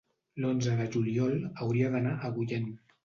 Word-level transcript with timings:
L'onze 0.45 0.71
de 0.79 0.87
juliol 0.95 1.37
hauria 1.65 1.93
d'anar 1.97 2.15
a 2.17 2.25
Agullent. 2.31 2.69